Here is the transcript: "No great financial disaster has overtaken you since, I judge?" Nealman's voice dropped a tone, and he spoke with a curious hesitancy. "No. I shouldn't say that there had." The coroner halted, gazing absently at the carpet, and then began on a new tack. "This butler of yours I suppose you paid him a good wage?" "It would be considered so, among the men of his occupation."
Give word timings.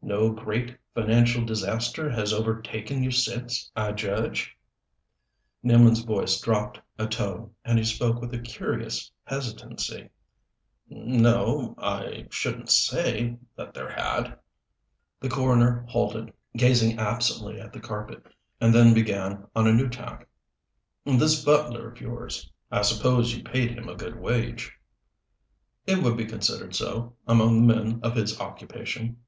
"No 0.00 0.30
great 0.30 0.78
financial 0.94 1.44
disaster 1.44 2.08
has 2.08 2.32
overtaken 2.32 3.02
you 3.02 3.10
since, 3.10 3.70
I 3.76 3.92
judge?" 3.92 4.56
Nealman's 5.62 6.00
voice 6.02 6.40
dropped 6.40 6.80
a 6.98 7.06
tone, 7.06 7.50
and 7.62 7.76
he 7.78 7.84
spoke 7.84 8.18
with 8.18 8.32
a 8.32 8.38
curious 8.38 9.10
hesitancy. 9.24 10.08
"No. 10.88 11.74
I 11.76 12.26
shouldn't 12.30 12.70
say 12.70 13.36
that 13.54 13.74
there 13.74 13.90
had." 13.90 14.38
The 15.20 15.28
coroner 15.28 15.84
halted, 15.90 16.32
gazing 16.56 16.98
absently 16.98 17.60
at 17.60 17.74
the 17.74 17.80
carpet, 17.80 18.24
and 18.62 18.74
then 18.74 18.94
began 18.94 19.46
on 19.54 19.66
a 19.66 19.74
new 19.74 19.90
tack. 19.90 20.26
"This 21.04 21.44
butler 21.44 21.90
of 21.90 22.00
yours 22.00 22.50
I 22.70 22.80
suppose 22.80 23.34
you 23.36 23.44
paid 23.44 23.72
him 23.72 23.90
a 23.90 23.94
good 23.96 24.18
wage?" 24.18 24.72
"It 25.86 26.02
would 26.02 26.16
be 26.16 26.24
considered 26.24 26.74
so, 26.74 27.14
among 27.26 27.66
the 27.66 27.74
men 27.74 28.00
of 28.02 28.16
his 28.16 28.40
occupation." 28.40 29.18